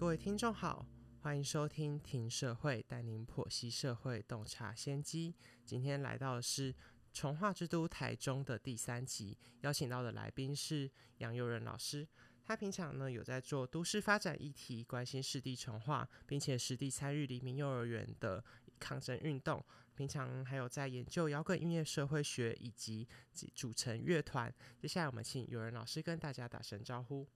[0.00, 0.86] 各位听众好，
[1.20, 5.34] 欢迎收听《听社会》，带您剖析社会，洞察先机。
[5.66, 6.74] 今天来到的是
[7.12, 12.08] 从化之都台中的第三集，邀请到的来宾是杨佑仁老师。
[12.42, 18.42] 他平常呢有在做都市发展议题，关心市地重化，并且实地参与黎明幼儿园的
[18.78, 19.62] 抗争运动。
[19.94, 23.06] 平常还有在研究摇滚音乐、社会学以及
[23.54, 24.50] 组成乐团。
[24.80, 27.28] 接下来我们请有仁老师跟大家打声招呼。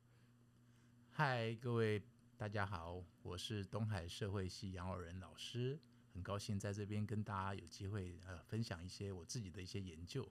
[1.10, 2.02] 嗨，各位
[2.36, 5.78] 大家好，我是东海社会系杨友仁老师，
[6.12, 10.28] 很高兴在这边跟大家有机会呃分享一些我自己的一些研究。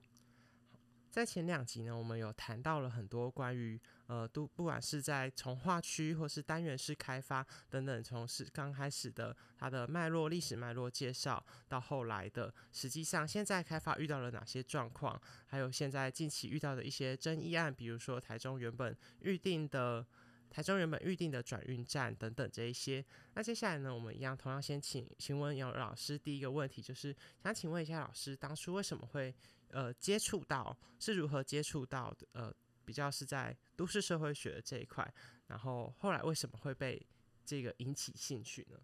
[1.10, 20.06] 在前两集呢，我们有谈到了很多关于呃都不管是在从化区或是单元式开发等等，从是刚开始的它的脉络、历史脉络介绍，到后来的实际上现在开发遇到了哪些状况，还有现在近期遇到的一些争议案，比如说台中原本预定的。
[20.54, 29.34] 台中原本预定的转运站等等这一些，那接下来呢，我们一样同样先请请问杨老师第一个问题，就是想请问一下老师，当初为什么会
[29.70, 32.28] 呃接触到，是如何接触到的？
[32.34, 32.54] 呃，
[32.86, 35.12] 比较是在都市社会学的这一块，
[35.48, 37.04] 然后后来为什么会被
[37.44, 38.78] 这个引起兴趣呢？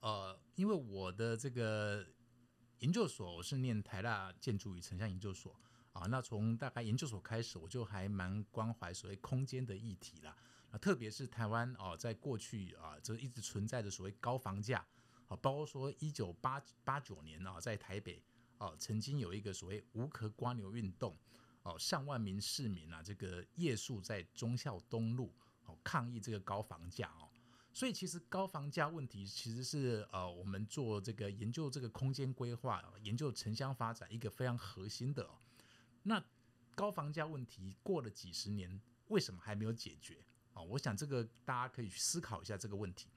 [0.00, 2.06] 呃，因为我的这个
[2.80, 5.58] 研究所我是念台大建筑与城乡研究所
[5.94, 10.36] 啊，那从大概研究所开始，我就还蛮关怀所谓空间的议题啦。
[10.78, 14.84] 特别是台湾哦，在过去啊，这一直存在着所谓高房价
[15.28, 18.22] 啊，包括说一九八八九年啊，在台北
[18.58, 21.16] 啊，曾经有一个所谓无壳瓜牛运动
[21.62, 25.32] 哦，上万名市民啊，这个夜宿在忠孝东路
[25.66, 27.28] 哦，抗议这个高房价哦，
[27.72, 35.28] 所以其实高房价问题其实是呃，我们做这个研究这个空间规划、研究城乡发展一个非常核心的。
[36.02, 36.22] 那
[36.74, 40.18] 高房价问题过了几十年，为什么还没有解决？
[40.54, 43.08] 啊，我想这个大家可以去思考一下这个问题。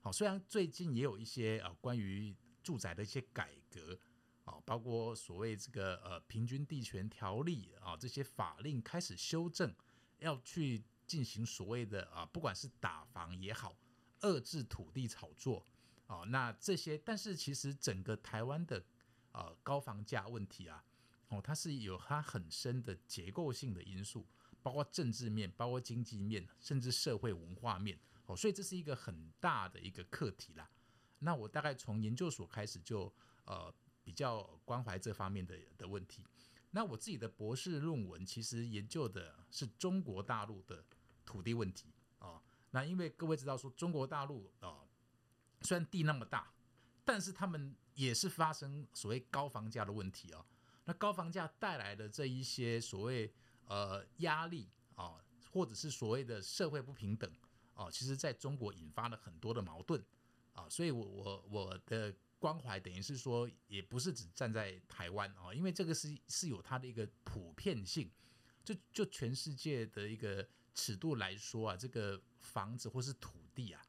[0.00, 3.98] 好，虽然最近也有一些呃关于住宅的一些改革，
[4.44, 9.74] 啊，包括所谓这个呃平均地权条例啊这些法令开始修正，
[10.18, 13.76] 要去进行所谓的啊不管是打房也好，
[14.20, 15.66] 遏制土地炒作
[16.06, 18.84] 啊，那这些，但是其实整个台湾的
[19.32, 20.84] 呃高房价问题啊，
[21.28, 24.26] 哦，它是有它很深的结构性的因素。
[24.64, 30.66] 包括政治面，包括经济面，甚至社会文化面，哦，所以这是一个很大的一个课题啦。
[31.18, 33.12] 那我大概从研究所开始就
[33.44, 36.24] 呃比较关怀这方面的的问题。
[36.70, 40.82] 那我自己的博士论文其实研究的是中国大陆的
[41.26, 42.42] 土地问题啊。
[42.70, 44.80] 那因为各位知道说中国大陆啊，
[45.60, 46.50] 虽然地那么大，
[47.04, 50.44] 但是他们也是发生所谓高房价的问题啊。
[50.86, 53.32] 那高房价带来的这一些所谓
[53.66, 55.16] 呃，压力啊，
[55.50, 57.30] 或者是所谓的社会不平等
[57.72, 60.04] 啊，其实在中国引发了很多的矛盾
[60.52, 68.10] 啊，所以，我我我的关怀等于是说，也不是只站在台湾啊，因为这个是是有它的一个普遍性，
[68.62, 73.82] 就就全世界的一个尺度来说啊，这个房子或是土地啊，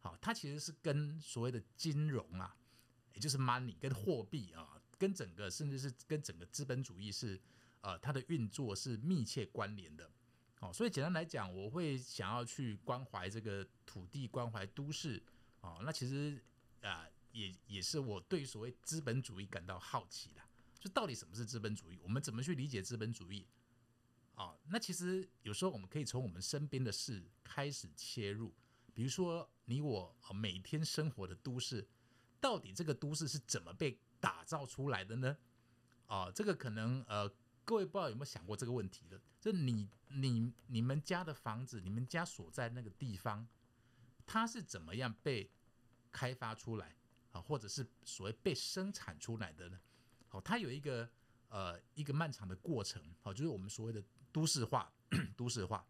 [0.00, 2.56] 好，它其实是跟所谓的金融啊，
[3.14, 7.40] 也就是 money 跟货币啊，跟整个甚至是跟整个资本主义是。
[7.82, 10.10] 呃，它的运作是密切关联的，
[10.60, 15.22] 哦，所以简单来讲，我会想要去关怀这个土地，关怀都市，
[15.62, 16.38] 哦，那其实
[16.82, 20.42] 啊，也也是我对所谓资本主义感到好奇的，
[20.78, 21.98] 就到底什么是资本主义？
[22.02, 23.46] 我们怎么去理解资本主义？
[24.34, 28.52] 哦，那其实有时候我们可以从我们身边的事开始切入，
[28.92, 31.88] 比如说你我每天生活的都市，
[32.40, 35.38] 到底这个都市是怎么被打造出来的呢？
[36.04, 37.32] 啊，这个可能呃。
[37.70, 39.20] 各位不知道有没有想过这个问题的？
[39.40, 43.46] 就你、你、你们家的房子，你们家所在那个地方，
[44.26, 45.48] 它是怎么样被
[46.10, 46.96] 开发出来
[47.30, 47.40] 啊？
[47.40, 49.78] 或者是所谓被生产出来的呢？
[50.26, 51.08] 好，它有一个
[51.48, 54.02] 呃一个漫长的过程，好，就是我们所谓的
[54.32, 54.92] 都市化，
[55.38, 55.86] 都市化。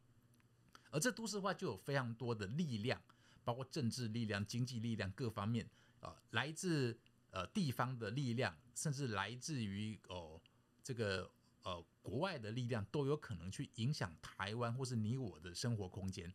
[0.91, 3.01] 而这都市化就有非常多的力量，
[3.43, 5.67] 包括政治力量、经济力量各方面
[6.01, 7.01] 啊，来自
[7.31, 10.39] 呃地方的力量，甚至来自于哦
[10.83, 11.33] 这个。
[11.63, 16.33] 呃，国外的力量都有可能去影响台湾或是你我的生活空间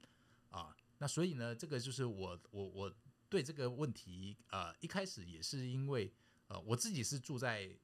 [0.49, 0.75] 啊。
[0.99, 2.95] 那所以呢，这个就是我我我
[3.27, 6.13] 对这个问题呃一开始也是因为
[6.47, 7.75] 呃我自己是住在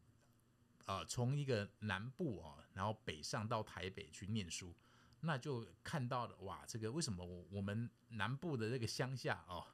[0.85, 4.73] 呃从一个南部啊，然后北上到台北去念书，
[5.21, 9.65] 那就看到了哇，这个为什么我我们南部的这个乡下哦，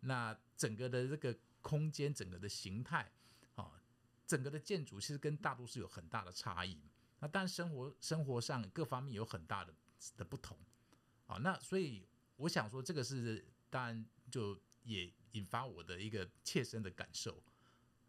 [0.00, 3.10] 那整个的这个空间，整个的形态
[3.54, 3.80] 啊，
[4.26, 6.78] 整个的建筑其实跟大都市有很大的差异。
[7.24, 9.74] 那但生活生活上各方面有很大的
[10.18, 10.58] 的不同
[11.26, 12.06] 啊，那所以
[12.36, 17.42] 我想说，这个是当然就也引发我的一个切身的感受。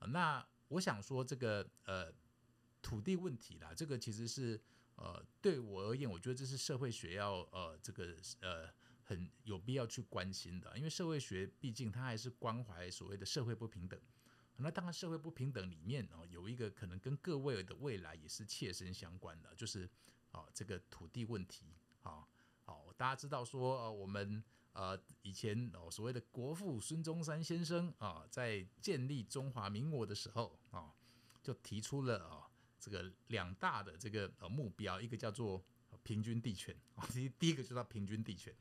[0.07, 2.13] 那我想说，这个呃
[2.81, 4.61] 土地问题啦，这个其实是
[4.97, 8.67] 呃对我而言，我觉得这是社会学要呃这个呃
[9.05, 13.97] 很有必要去关心的，因为社会学毕竟它还是关怀所谓的社会不平等。
[14.57, 19.89] 那当然，社会不平等里面哦，有一个可能跟各位的未来也是切身相关的，就是
[20.31, 21.75] 啊这个土地问题。
[22.01, 22.27] 好，
[22.63, 24.41] 好，大家知道说呃我们
[24.71, 30.93] 呃以前哦所谓的国父孙中山先生啊，在建立中华民国的时候啊，
[31.43, 32.49] 就提出了啊
[32.79, 35.61] 这个两大的这个呃目标，一个叫做
[36.03, 38.55] 平均地权啊，第第一个就叫平均地权。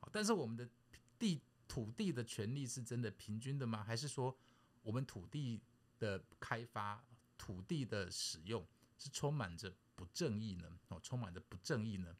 [0.00, 0.66] 好，但是我们的
[1.18, 3.84] 地土地的权利是真的平均的吗？
[3.84, 4.34] 还是说？
[4.82, 5.60] 我们土地
[5.98, 7.04] 的开发、
[7.36, 8.66] 土地的使用
[8.96, 10.78] 是充满着不正义呢？
[10.88, 12.16] 哦，充满着不正义呢？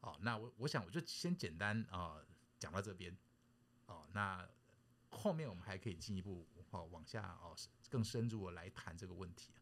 [0.00, 2.20] 哦，那我我想我就先简单啊
[2.58, 3.16] 讲到这边。
[3.86, 4.48] 哦，那
[5.10, 7.54] 后面我们还可以进一步哦往下哦
[7.90, 9.52] 更深入的来谈这个问题。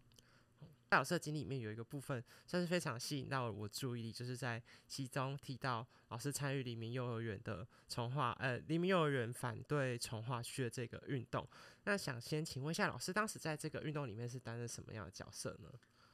[0.91, 11.49] 在老师的经里面有一个部分算是非常吸引到我注意力，就是在其中提到老师参与黎明幼儿园的重化，呃，黎明幼儿园反对重化区的这个运动。
[11.85, 15.71] 那想先请问一下老师，当时在这个运动里面是担任什么样的角色呢？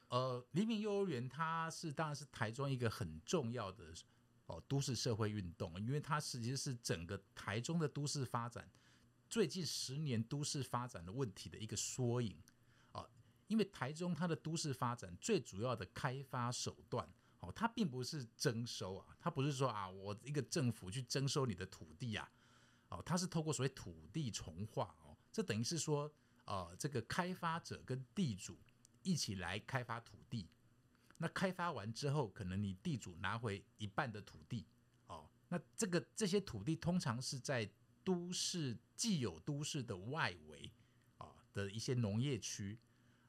[0.09, 3.85] 呃，黎明幼儿园它是当然是台中一个很重要的
[4.45, 8.69] 哦都市社会运动，因为它实际是整个台中的都市发展
[9.27, 12.37] 最近十年都市发展的问题的一个缩影。
[13.47, 17.07] 因为台中它的都市发展最主要的开发手段，
[17.39, 22.29] 哦，它并不是征收啊，它不是说啊，我一个政府去征收你的土地啊，
[22.89, 26.11] 哦，它是透过所谓土地重划哦，这等于是说，
[26.45, 28.59] 呃，这个开发者跟地主
[29.01, 30.49] 一起来开发土地，
[31.17, 34.65] 那开发完之后，可能你地主拿回一半的土地，
[35.07, 37.69] 哦，那这个这些土地通常是在
[38.03, 40.69] 都市既有都市的外围
[41.17, 42.77] 啊的一些农业区。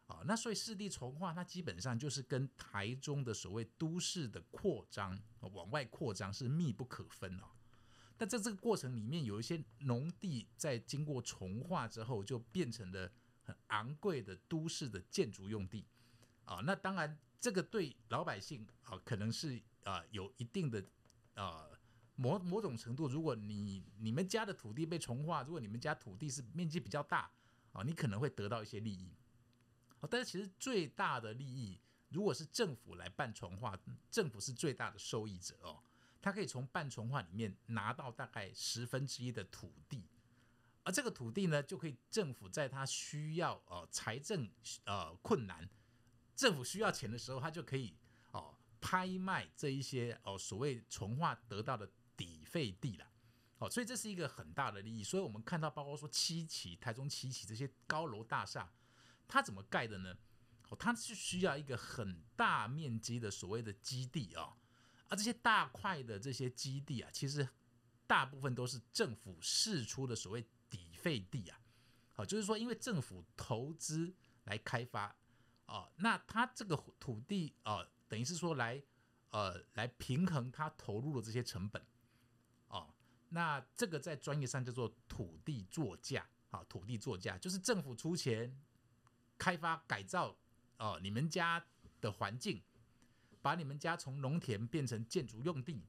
[0.09, 7.45] 啊，那所以市地重划，它基本上就是跟台中的所谓都市的扩张往外扩张是密不可分哦。
[8.17, 13.13] 但在这个过程里面，有一些农地在经过重划之后，就变成了
[13.45, 15.87] 很昂贵的都市的建筑用地
[16.45, 16.57] 啊。
[16.65, 20.83] 那当然，这个对老百姓啊，可能是啊有一定的
[21.35, 21.69] 啊
[22.17, 23.07] 某某种程度。
[23.07, 27.31] 如果你你们家的土地被重划，如果你们家土地是面积比较大
[27.73, 29.13] 啊，你可能会得到一些利益。
[30.07, 31.81] 但是其实最大的利益，
[32.11, 33.79] 如果是政府来办重化，
[34.11, 35.83] 政府是最大的受益者哦。
[36.21, 40.05] 他可以从办重化里面拿到大概十分之一的土地，
[40.83, 44.51] 而这个土地呢，就可以政府在他需要呃财政
[44.85, 45.69] 呃困难，
[46.35, 47.95] 政府需要钱的时候，他就可以
[48.33, 53.07] 哦拍卖这一些哦所谓重化得到的底费地了。
[53.59, 55.05] 哦，所以这是一个很大的利益。
[55.05, 58.71] 所以我们看到，包括说七期、台中七期这些高楼大厦。
[59.29, 60.17] 它怎么盖的呢？
[60.71, 64.57] 哦，它是需要一个很大面积的所谓的基地啊，
[65.09, 67.49] 而这些大块的这些基地啊，其实
[68.07, 71.59] 大部分都是政府释出的所谓底费地啊，
[72.13, 74.15] 好，就是说因为政府投资
[74.45, 75.17] 来开发
[75.65, 78.83] 啊，那它这个土地啊，等于是说来
[79.31, 81.83] 呃来平衡它投入的这些成本
[82.69, 82.93] 哦，
[83.31, 88.55] 那这个在专业上叫做土地作价啊，土地作价就是政府出钱。
[89.39, 90.37] 开发改造
[90.77, 91.65] 哦，你们家
[92.01, 92.61] 的环境，
[93.41, 95.85] 把你们家从农田变成建筑用地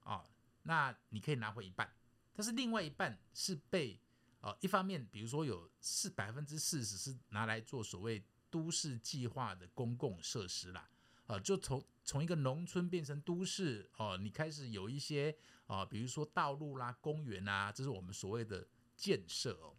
[0.00, 0.24] 啊，
[0.64, 1.94] 那你可以拿回一半，
[2.34, 3.98] 但是另外一半是被
[4.40, 10.88] 呃一方面，比如说有四百分之四十是拿来做所谓都市计划的公共设施啦，
[11.26, 18.66] 啊，就从从一个农村变成都市哦，你开始有一些啊，比如说道路啦、公园啊，这是我们所谓的
[18.96, 19.76] 建设哦，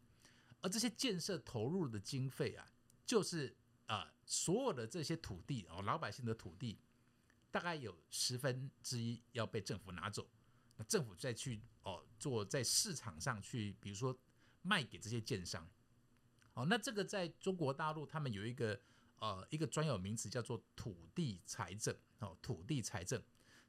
[0.62, 2.66] 而这些建设投入的经费啊。
[3.06, 3.56] 就是
[3.88, 6.80] 啊，所有的这些土地哦，老百姓的土地，
[7.52, 10.30] 大概有十分之一要被政府拿走，
[10.78, 14.18] 那政府再去哦做在市场上去，比如说
[14.62, 15.70] 卖给这些建商，
[16.54, 18.80] 哦，那这个在中国大陆他们有一个
[19.20, 23.22] 呃一个专有名词叫做土地财政哦，土地财政，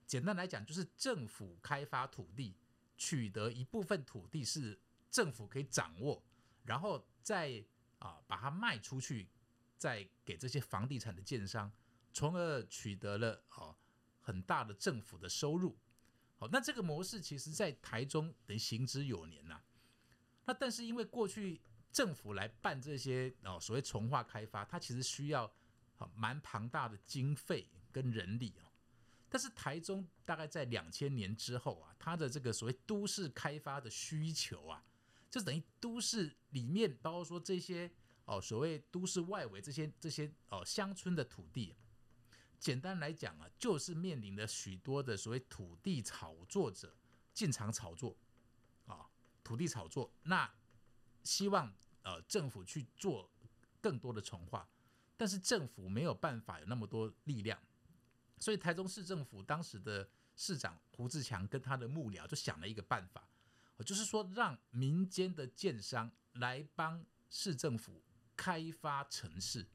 [0.06, 2.54] 简单来讲就是政府开发土地，
[2.96, 4.78] 取得一部分土地是
[5.10, 6.22] 政府可以掌握，
[6.64, 7.64] 然后再。
[8.02, 9.28] 啊，把它卖出去，
[9.76, 11.72] 再给这些房地产的建商，
[12.12, 13.76] 从而取得了哦
[14.20, 15.78] 很大的政府的收入。
[16.36, 19.62] 好，那这个模式其实在台中得行之有年呐。
[20.44, 21.60] 那但是因为过去
[21.92, 25.52] 政府来办这些哦所谓从化开发，它其实需要
[26.16, 28.66] 蛮庞大的经费跟人力哦。
[29.28, 34.84] 但是台中大概在两千年之后啊，它的这个所谓都市开发的需求啊，
[35.32, 37.90] 就等于都市里面，包括说这些
[38.26, 41.74] 哦，所谓都市外围这些这些哦乡村的土地，
[42.58, 46.94] 简单来讲啊，就是面临着许多的所谓土地炒作者
[47.32, 48.14] 进场炒作
[48.84, 49.08] 啊，
[49.42, 50.52] 土地炒作，那
[51.24, 53.30] 希望呃政府去做
[53.80, 54.68] 更多的重化，
[55.16, 57.58] 但是政府没有办法有那么多力量，
[58.38, 63.26] 所以台中市政府当时的市长胡志强跟他的幕僚就想了一个办法，
[63.82, 68.02] 就是说让民间的建商来帮市政府
[68.36, 69.66] 开发城市、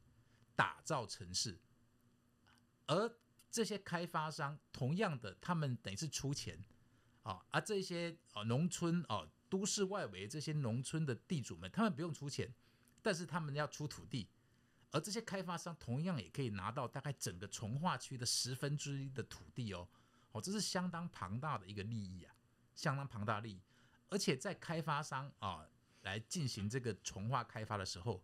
[0.55, 1.59] 打造城市，
[2.85, 3.17] 而
[3.49, 6.63] 这些开发商同样的，他们等于是出钱
[7.23, 12.53] 啊，而这些啊农村啊都市外围这些农村的地主们，他们不用出钱，
[13.01, 14.27] 但是他们要出土地，
[14.91, 19.87] 而这些开发商同样也可以拿到大概整个从化区的十分之一的土地哦，
[20.33, 22.35] 哦，这是相当庞大的一个利益啊，
[22.75, 23.61] 相当庞大利益，
[24.09, 25.67] 而且在开发商啊
[26.01, 28.21] 来进行这个从化开发的时候，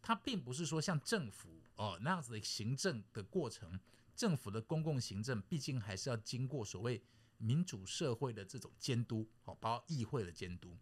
[0.00, 3.78] 它并不是说像政府哦那样子的行政的过程。
[4.16, 7.02] 政府的公共行政毕竟还是要经过所谓
[7.36, 10.78] 民主社会的这种监督，哦，包括议会的监督，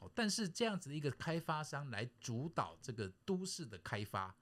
[0.00, 4.34] 好，但是这样子的一个开发商来主导这个都市的开发，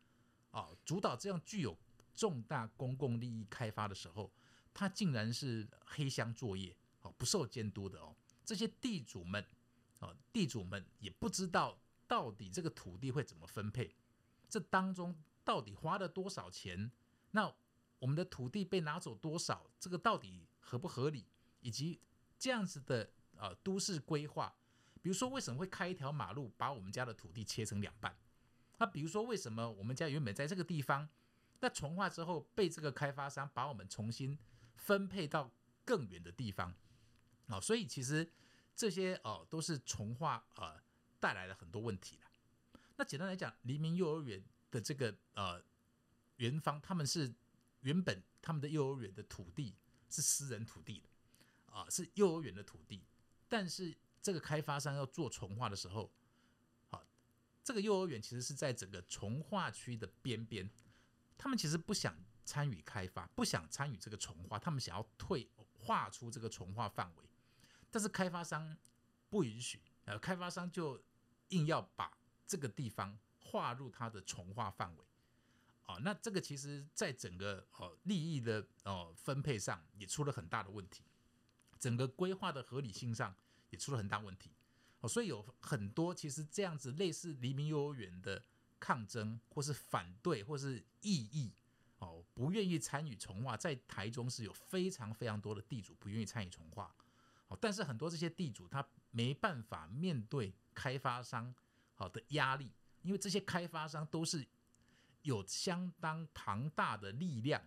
[0.52, 1.76] 啊，主导这样具有
[2.14, 4.32] 重大公共利益开发的时候，
[4.72, 9.44] 他竟然是黑箱作业，哦，不受监督的哦，这些地主们，
[10.00, 13.94] 啊，地主们也不知道到底这个土地会怎么分配，
[14.48, 16.90] 这当中到底花了多少钱，
[17.30, 17.54] 那。
[18.00, 19.70] 我们的土地被拿走多少？
[19.80, 21.24] 这个到底合不合理？
[21.60, 21.98] 以及
[22.38, 24.54] 这样子的呃都市规划，
[25.00, 28.14] 比如说为什么会开一条马路把我们家的土地切成两半？
[28.76, 31.08] 那比如说为什么我们家原本在这个地方，
[31.60, 34.38] 那重化之后被这个开发商把我们重新
[34.76, 35.50] 分配到
[35.86, 36.74] 更远的地方？
[37.48, 38.30] 啊，所以其实
[38.74, 40.80] 这些哦都是从化呃
[41.20, 42.24] 带来了很多问题的。
[42.96, 45.62] 那简单来讲，黎明幼儿园的这个呃
[46.36, 47.34] 园方他们是。
[47.84, 49.76] 原本他们的幼儿园的土地
[50.08, 51.08] 是私人土地的，
[51.70, 53.04] 啊，是幼儿园的土地。
[53.46, 56.10] 但是这个开发商要做从化的时候，
[56.88, 57.04] 好，
[57.62, 60.66] 这个幼儿园其实是在整个从化区的边边，
[61.36, 67.28] 他们其实不想参与开发，不想参与这个从化，他们想要退划出这个从化范围，
[67.94, 68.76] 但是开发商
[69.30, 71.00] 不允许，呃，开发商就
[71.50, 75.04] 硬要把这个地方划入它的重化范围。
[75.86, 81.04] 啊，那这个其实在整个哦利益的哦分配上也出了很大的问题，
[81.78, 83.32] 整个规划的合理性上
[83.70, 84.50] 也出了很大问题。
[84.98, 88.42] 哦，所以有很多其实这样子类似黎明幼儿园的
[88.80, 91.52] 抗争，或是反对，或是异议，
[91.98, 96.92] 哦，不愿意参与重化，在台中是有非常非常多的地主不愿意参与重化。
[97.60, 101.54] 但是很多这些地主他没办法面对开发商
[101.94, 104.46] 好的压力，因为这些开发商都是。
[105.24, 107.58] 有相当庞大的力量。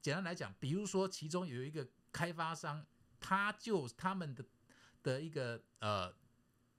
[0.00, 2.86] 简单来讲，比如说，其中有一个开发商，
[3.18, 4.44] 他就他们的
[5.02, 6.14] 的一个呃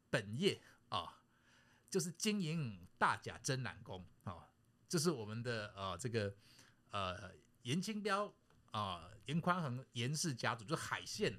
[0.09, 1.21] 本业啊，
[1.89, 4.47] 就是经营大甲真染工啊，
[4.87, 6.33] 就是我们的呃这个
[6.91, 8.33] 呃严清标
[8.71, 11.37] 啊严宽恒严氏家族，就是海线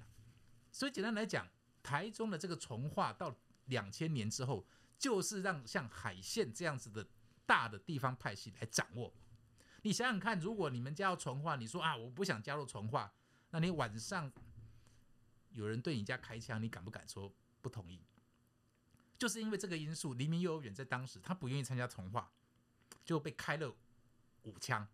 [0.78, 1.44] 所以简单来讲，
[1.82, 4.64] 台中的这个从化到两千年之后，
[4.96, 7.04] 就是让像海线这样子的。
[7.48, 9.10] 大的地方派系来掌握，
[9.80, 13.10] 你想想看，如果你们家要从化，你说啊，我不想加入从化，
[13.52, 14.30] 那你晚上
[15.52, 18.04] 有人对你家开枪，你敢不敢说不同意？
[19.16, 22.30] 就是因为这个因素，黎明幼儿园在当时他不愿意参加从化，
[23.02, 23.74] 就被开了
[24.42, 24.86] 五枪。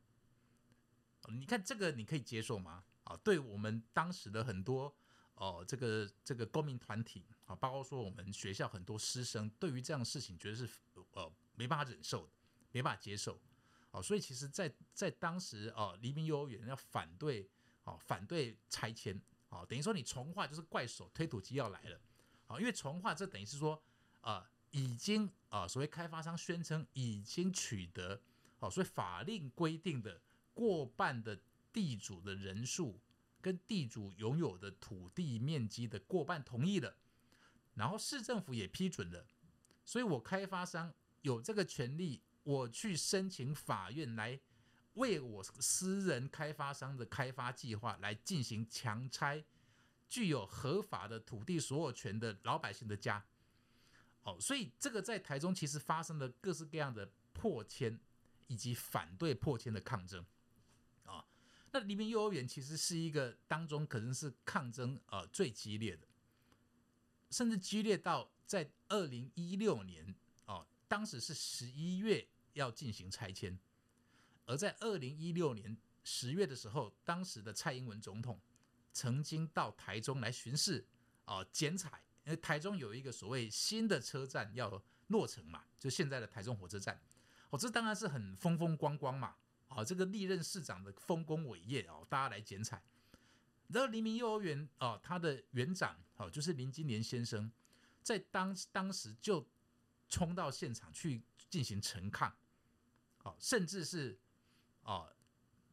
[1.26, 2.84] 你看这个你可以接受吗？
[3.02, 4.94] 啊，对我们当时的很多
[5.34, 10.68] 哦，这个这个公民团体啊，包括说我们学校很多师生，对于这样的事情，觉得是
[11.12, 12.28] 呃没办法忍受。
[12.74, 13.40] 没办法接受，
[13.92, 17.48] 哦，所以其实，在在当时，哦，黎明幼儿园要反对，
[17.84, 19.16] 哦，反对拆迁，
[19.48, 22.00] 哦，等于说你从化就是怪手推土机要来了，
[22.48, 23.80] 哦，因为从化这等于是说，
[24.22, 28.20] 啊，已经啊，所谓开发商宣称已经取得，
[28.58, 30.20] 哦，所以法令规定的
[30.52, 31.38] 过半的
[31.72, 32.98] 地主的人数
[33.44, 36.96] 跟地主拥有的土地面积的过半同意了，
[37.74, 39.26] 然后市政府也批准了，
[39.84, 42.22] 所以我开发商有这个权利。
[42.46, 44.38] 我去申请法院来
[44.96, 49.42] 为我私人开发商的开发计划来进行强拆
[50.10, 53.24] 具有合法的土地所有权的老百姓的家，
[54.24, 57.98] 哦，所以这个在台中其实发生了各式各样的破迁
[58.46, 60.22] 以及反对破迁的抗争，
[61.74, 66.06] 那黎明幼儿园其实是一个当中可能是抗争呃最激烈的，
[67.30, 70.14] 甚至激烈到在二零一六年
[70.46, 73.58] 哦，当时是十一月要进行拆迁，
[74.46, 78.40] 而在二零一六年十月的时候，当时的蔡英文总统
[78.92, 80.86] 曾经到台中来巡视
[81.24, 87.02] 哦剪彩，因为台中有一个所谓新的车站要落成嘛，就现在的台中火车站，
[87.50, 89.34] 哦，这当然是很风风光光嘛。
[89.74, 92.82] 啊，这个历任市长的丰功伟业哦，大家来剪彩。
[93.68, 97.50] 然后黎明幼儿园哦，他的园长哦，就是林金莲先生，
[98.02, 99.44] 在当当时就
[100.08, 102.32] 冲到现场去进行陈抗，
[103.22, 104.16] 哦，甚至是
[104.82, 105.10] 哦，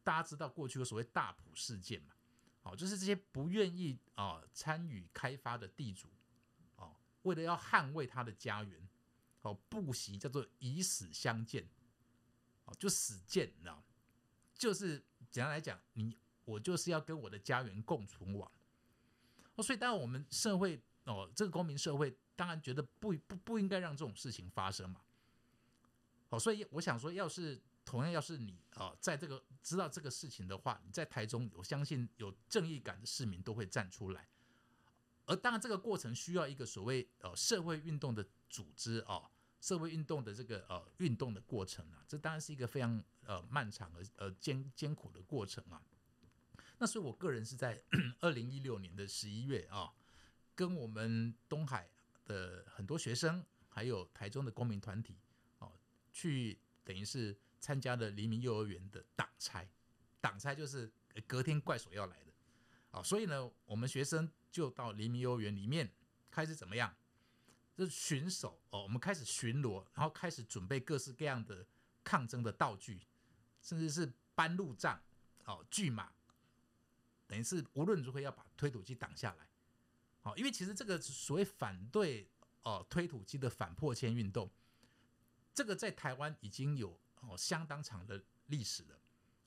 [0.04, 2.16] 大家知道过去有所谓大埔事件嘛，
[2.64, 6.08] 哦，就是这些不愿意啊参与开发的地主，
[6.78, 8.90] 哦，为了要捍卫他的家园，
[9.42, 11.68] 哦，不惜叫做以死相见，
[12.64, 13.84] 哦，就死谏，你知道吗。
[14.62, 16.16] 就是简单来讲，你
[16.46, 18.52] 我就是要跟我的家园共存亡
[19.56, 25.02] 哦，所以当然我们社会哦，这个公民社会当然觉得不不不应该让这种事情发生嘛。
[26.30, 34.28] 哦，所以我想说，要是同样要是你啊，在这个知道这个事情的话，你在台中，我相信有正义感的市民都会站出来。
[35.26, 39.28] 而当然，这个过程需要一个所谓呃社会运动的组织哦。
[39.62, 45.82] 社会运动的这个呃运动的过程啊，这当然是一个非常呃漫长而呃艰艰苦的过程啊。
[46.80, 47.80] 那所以我个人是在
[48.20, 49.94] 二零一六年的十一月啊，
[50.56, 51.88] 跟我们东海
[52.26, 55.16] 的很多学生，还有台中的公民团体
[55.60, 55.72] 哦，
[56.12, 59.64] 去等于是参加了黎明幼儿园的党差。
[60.20, 60.92] 党差就是
[61.28, 62.32] 隔天怪所要来的
[62.90, 65.88] 啊，所以呢，我们学生就到黎明幼儿园里面
[66.32, 66.92] 开始怎么样？
[67.74, 71.66] 就是巡守哦，我们开始巡逻，然后开始准备各式各样的
[72.04, 73.02] 抗争的道具，
[73.62, 75.02] 甚至是搬路障
[75.46, 76.12] 哦，锯马，
[77.28, 79.48] 等于是无论如何要把推土机挡下来。
[80.22, 82.30] 好，因为其实这个所谓反对
[82.62, 84.52] 哦推土机的反破迁运动，
[85.54, 89.00] 这个在台湾已经有哦相当长的历史了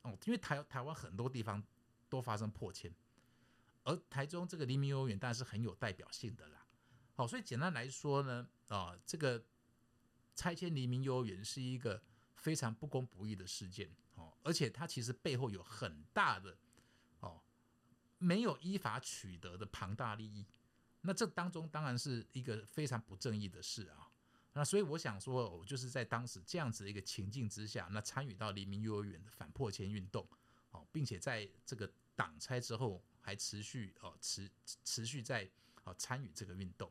[0.03, 1.63] 哦，因为台台湾很多地方
[2.09, 2.93] 都发生破迁，
[3.85, 6.64] 而台中这个黎明幼儿园当然是很有代表性的啦。
[7.15, 9.45] 好，所以简单来说呢，啊，这个
[10.35, 12.03] 拆迁黎明幼儿园是一个
[12.35, 16.57] 非常不公不义的事件，哦，而且它其实背后有很大的
[17.21, 17.41] 哦
[18.19, 20.45] 没有依法取得的庞大利益，
[21.03, 24.11] 那这当中当然是一个非常不正义的事啊。
[24.53, 30.29] 那所以我想说，我就是在当时这样子的一个情境之下，那参与到黎明幼儿园的反破迁运动，
[30.73, 34.51] 哦，并且在这个党拆之后还持续哦持
[34.85, 35.49] 持续在
[35.85, 36.91] 哦参与这个运动。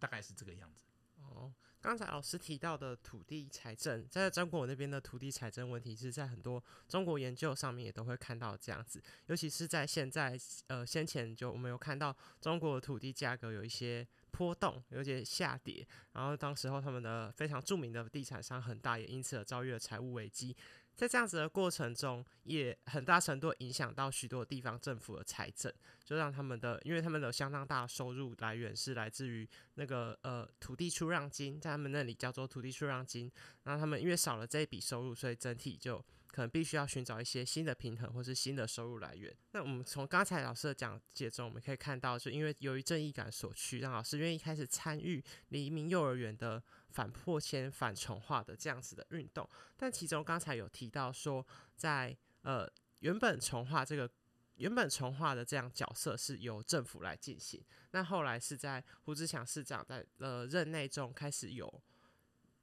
[0.00, 0.86] 大概是这个样子。
[1.22, 9.00] 哦，刚才老师提到的土地财政，在中国那边的土地财政问题，是在很多中国研究上面也都会看到这样子。
[9.26, 10.36] 尤其是在现在，
[10.66, 20.56] 呃，先前就我们有看到中国的土地价格有一些波动，有些下跌，然后当时候他们的非常著名的地产商恒大也因此而遭遇了财务危机。
[21.00, 25.72] 在这样子的过程中，也很大程度影响到许多地方政府的财政，
[26.04, 33.32] 就让他们的，因为他们的相当大的收入来源是来自于那个呃土地出让金，在他们那里叫做土地出让金，
[33.62, 36.04] 那他们因为少了这一笔收入，所以整体就。
[36.32, 39.34] 可能必须要寻找一些新的平衡，或是新的收入来源。
[39.50, 49.48] 那我们从刚才老师的讲解中，我们可以看到，就因为由于正义感所趋，让老师愿意开始参与黎明幼儿园的反破迁、反重化的这样子的运动。
[49.76, 54.10] 但其中刚才有提到说，在呃原本重化这个
[54.56, 61.82] 原本重化的这样角色是由政府来进行，那后来是在胡志强市长在呃任内中开始有。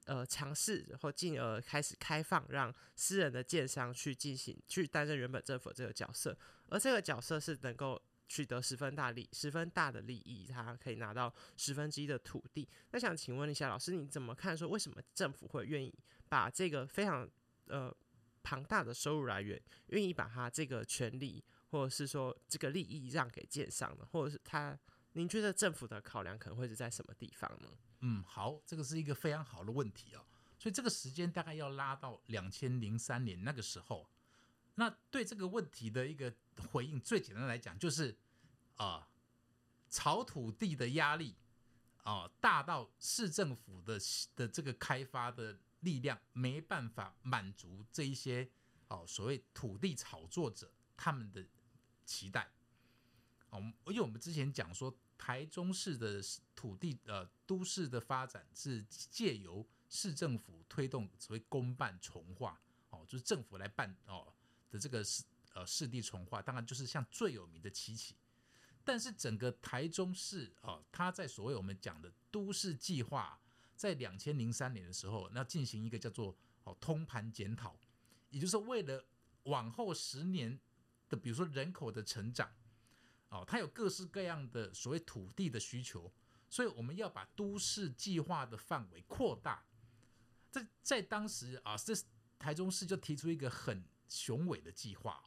[0.06, 6.34] 呃，尝试或进而开始开放，让私人的建商去进行去担任原本政府这个角色，
[6.70, 12.68] 而这个角色是能够取得十分大利、十分大的利益，他可以拿到十分之一的土地。
[12.92, 14.56] 那想请问一下老师，你怎么看？
[14.56, 15.94] 说为什么政府会愿意
[16.28, 17.28] 把这个非常
[17.68, 17.96] 呃
[18.44, 24.06] 庞大的收入来源，愿意把他这个权利或者是说这个利益让给建商呢？
[24.12, 24.78] 或者是他，
[25.14, 27.70] 您觉得政府的考量可能会是在什么地方呢？
[28.02, 30.26] 嗯，好，这个是一个非常好的问题哦。
[30.60, 34.08] 所以这个时间大概要拉到两千零三年那个时候。
[34.80, 36.34] 那对这个问题的一个
[36.72, 38.18] 回应，最简单来讲就是
[38.76, 39.08] 啊，
[39.90, 41.36] 炒土地的压力
[42.04, 44.00] 啊大到市政府的
[44.36, 48.50] 的这个开发的力量没办法满足这一些
[48.88, 51.46] 哦所谓土地炒作者他们的
[52.06, 52.52] 期待。
[53.50, 54.98] 哦，因为我们之前讲说。
[55.20, 56.22] 台中市的
[56.56, 62.62] 土地呃都市的发展是借由市政府推动所谓公办重化
[62.92, 64.32] 哦，就是政府来办哦
[64.70, 68.16] 的这个是呃市地重划，当然就是像最有名的七期。
[68.84, 73.38] 但是整个台中市哦，它在所谓我们讲的都市计划，
[73.76, 77.78] 在两千零三年的时候，那进行一个叫做哦通盘检讨，
[78.30, 79.06] 也就是为了
[79.44, 80.58] 往后十年
[81.10, 82.50] 的，比如说人口的成长，
[83.28, 86.10] 哦，它有各式各样的所谓土地的需求，
[86.50, 89.66] 所以我们要把都市计划的范围扩大。
[90.50, 91.94] 在在当时啊，这
[92.40, 95.24] 台中市就提出一个很雄伟的计划，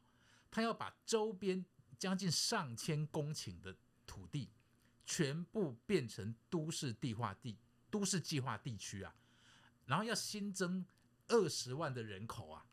[0.50, 1.64] 他要把周边。
[1.98, 4.48] 将近上千公顷的土地，
[5.04, 7.58] 全部变成都市地化地、
[7.90, 9.14] 都市计划地区啊，
[9.84, 10.82] 然后要新增
[11.28, 12.64] 二十万的人口啊，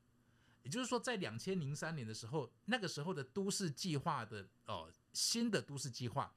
[0.64, 6.34] 也就是说，在两千零三年的时候，那个时候的都市计划的哦，新的都市计划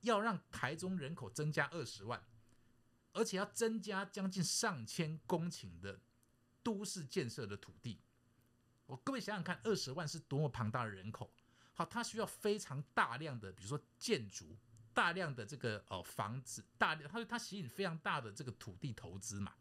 [0.00, 2.24] 要让台中人口增加二十万，
[3.12, 6.00] 而且要增加将近上千公顷的
[6.62, 8.00] 都市建设的土地。
[8.86, 11.32] 我各位想想看，二十万是多么庞大的人口。
[11.72, 14.56] 好，它需要非常大量的，比如说建筑，
[14.92, 19.54] 大量的这个呃房子，大量，它它吸引非常大的这个土地投资嘛。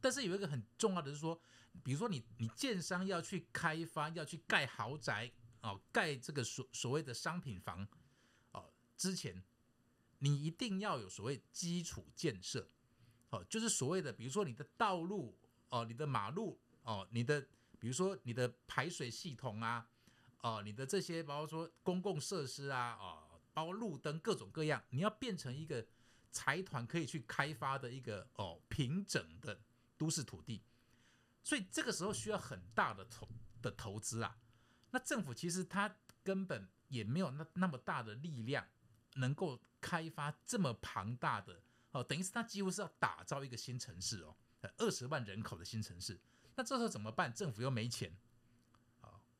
[0.00, 1.40] 但是有一个很重要的是说，
[1.82, 7.88] 比如说你你建商要去开发，要去盖豪宅哦，盖这个所所谓的商品房
[8.52, 9.42] 哦，之前
[10.18, 12.68] 你一定要有所谓基础建设
[13.30, 15.36] 哦，就是所谓的比如说你的道路
[15.70, 17.44] 哦，你的马路哦，你的
[17.78, 19.88] 比如说你的排水系统啊。
[20.40, 25.84] 哦，你的这些包括说公共设施啊，哦，包括路灯各种各样，你要变成一个
[26.30, 29.60] 财团可以去开发的一个哦平整的
[29.96, 30.62] 都市土地，
[31.42, 33.28] 所以这个时候需要很大的投
[33.60, 34.38] 的投资啊。
[34.92, 38.64] 那政府其实它根本也没有那那么大的力量
[39.14, 41.60] 能够开发这么庞大的
[41.90, 44.36] 哦，等于是它几乎是要打造一个新城市哦，
[44.76, 46.20] 二十万人口的新城市。
[46.58, 47.32] 那这时候怎么办？
[47.32, 48.12] 政府又没钱。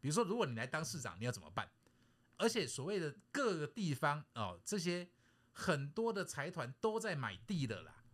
[0.00, 1.68] 比如说，如果你来当市长，你要怎么办？
[2.36, 5.10] 而且所谓的各个地方哦，这些
[5.52, 8.04] 很多的财团都在买地的啦。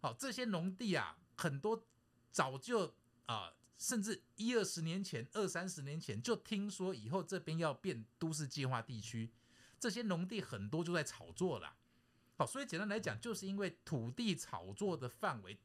[0.00, 1.86] 好，这些农地啊，很多
[2.32, 9.30] 早就啊，甚至一二十年前、二三十年前就听说以后这边要变都市计划地区，
[9.78, 11.76] 这些农地很多就在炒作了。
[12.36, 15.56] 好，所以简单来讲，就是因为土地炒作的范围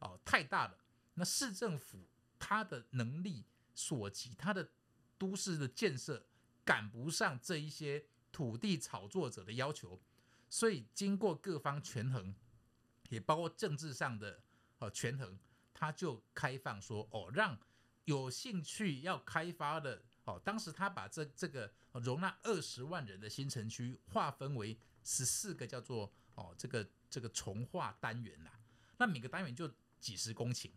[0.00, 0.76] 哦太大了，
[1.14, 2.06] 那市政府
[2.38, 3.44] 他的能力
[3.74, 4.70] 所及，他的
[5.18, 6.26] 都市的建设
[6.64, 10.00] 赶不上这一些土地炒作者的要求，
[10.48, 12.34] 所以经过各方权衡，
[13.08, 14.42] 也包括政治上的
[14.78, 15.38] 呃权衡，
[15.72, 17.58] 他就开放说哦，让
[18.04, 28.50] 有兴趣要开发的哦，当时他把这这个容纳二十万人的新城区划分为十四个叫做哦这个这个从化单元呐，
[28.98, 30.70] 那每个单元就几十公顷，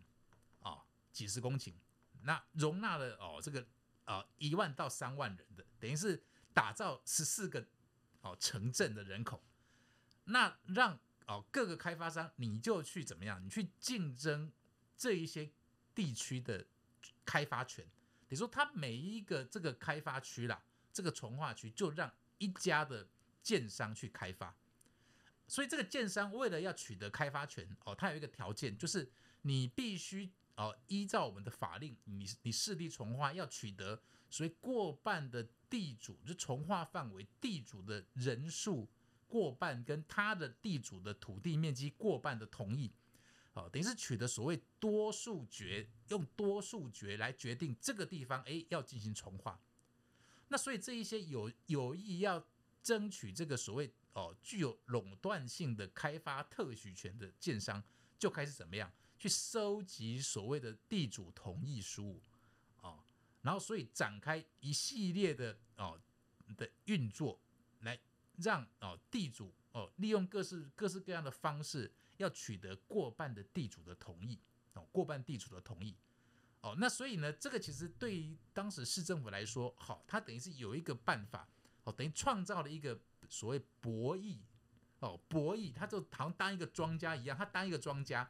[1.20, 1.74] 几十公顷，
[2.22, 3.66] 那容纳了哦这个。
[4.06, 6.20] 呃，一万到三万人的，等于是
[6.52, 7.64] 打造十四个
[8.22, 9.40] 哦城镇的人口，
[10.24, 13.40] 那让哦各个开发商你就去怎么样？
[13.44, 14.50] 你去竞争
[14.96, 15.48] 这一些
[15.94, 16.66] 地区的
[17.24, 17.86] 开发权。
[18.30, 20.60] 你说他每一个这个开发区啦，
[20.92, 23.06] 这个从化区就让一家的
[23.44, 24.52] 建商去开发，
[25.46, 30.32] 所以这个建商为了要取得开发权哦，他有一个条件，就是你必须。
[30.60, 38.86] 哦，依照我们的法令，你你市地重划要取得，所以过半的地主就重划范围地主的人数
[39.26, 42.92] 过半，跟他的地主的土地面积过半的同意，
[43.54, 49.58] 哦，等于是取得所谓多数决，用多数决来决定这个地方，哎，要进行重划。
[50.48, 52.46] 那所以这一些有有意要
[52.82, 57.82] 争取这个所谓哦具有垄断性的开发特许权的建商，
[58.18, 58.92] 就开始怎么样？
[59.20, 62.22] 去收集所谓的地主同意书，
[62.80, 62.98] 哦，
[63.42, 66.00] 然后所以展开一系列的哦
[66.56, 67.38] 的运作，
[67.80, 68.00] 来
[68.38, 74.40] 让哦地主哦利用各式各式各样的方式，要取得过半的地主的同意，
[74.72, 75.94] 哦过半地主的同意，
[76.62, 81.46] 哦那所以呢，这个其实对于当时市政府来说，好，他等于是有一个办法，
[81.84, 84.38] 哦等于创造了一个所谓博弈，
[85.00, 88.26] 哦博弈，他就好像当一个庄家一样，他当一个庄家。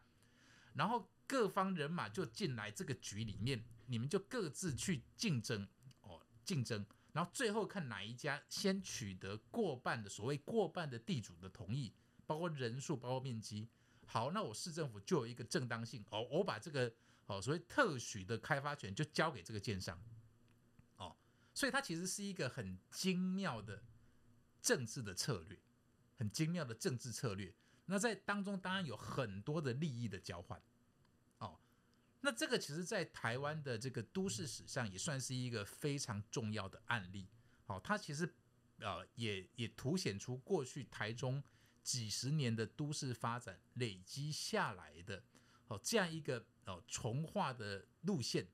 [0.75, 5.67] 然后各方人马就进来这个局里面，你们就各自去竞争
[6.03, 11.93] 哦，竞争，然后最后看哪一家先取得过半的所谓过半的地主的同意，
[12.27, 13.69] 包括人数，包括面积。
[14.07, 16.93] 好，那我市政府就有一个正当性哦，我把这个
[17.27, 20.01] 哦所谓特许的开发权就交给这个建商
[20.97, 21.17] 哦，
[21.55, 23.83] 所以它其实是一个很精妙的
[24.61, 25.57] 政治的策略，
[26.17, 27.55] 很精妙的政治策略。
[27.91, 30.63] 那在当中当然有很多的利益的交换，
[31.39, 31.59] 哦，
[32.21, 37.29] 那这个其实，在台湾的这个都市史上，也算是一个非常重要的案例。
[37.65, 38.33] 好，它其实
[38.79, 41.43] 呃，也也凸显出过去台中
[41.83, 45.25] 几十年的都市发展累积下来的
[45.67, 48.47] 哦，这样一个哦重化的路线，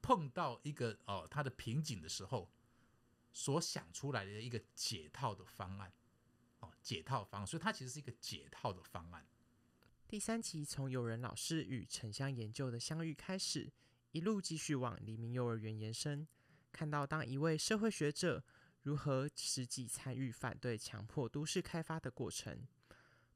[0.00, 2.48] 碰到一个哦它的瓶颈的时候，
[3.32, 5.92] 所想出来的一个解套的方案。
[6.82, 9.26] 解套方，所以它其实是一个解套的方案。
[10.08, 13.72] 第三集从有人老师与城乡研究的相遇开始，
[14.10, 16.26] 一路继续往黎明幼儿园延伸，
[16.70, 18.44] 看到当一位社会学者
[18.82, 22.66] 如何实际参与反对强迫都市开发的过程，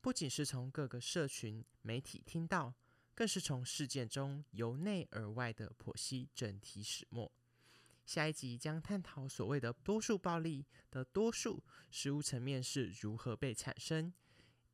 [0.00, 2.74] 不仅是从各个社群媒体听到，
[3.14, 7.32] 更是从事件中由内而外的剖析整体始末。
[8.06, 14.14] 下一集将探讨所谓的多数暴力的多数实物层面是如何被产生。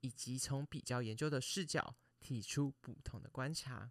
[0.03, 3.91] 以及从比较研究的视角提出不同的观察。